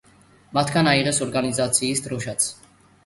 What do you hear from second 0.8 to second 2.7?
აიღეს ორგანიზაციის დროშაც.